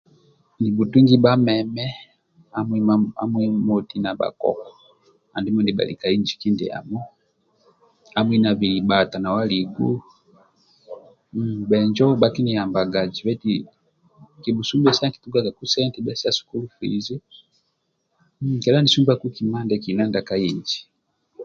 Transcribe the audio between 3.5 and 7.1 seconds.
na moti bhakoko andimi bhakali ka inji kindiamo